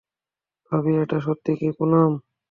[0.71, 2.11] ভাবি এটা সত্যি কী পুনাম?